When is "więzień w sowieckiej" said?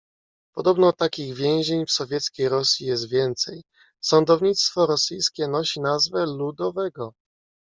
1.35-2.49